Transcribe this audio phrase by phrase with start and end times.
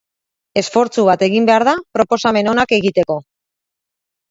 [0.61, 3.21] Esfortzu bat egin behar da proposamen onak egiteko.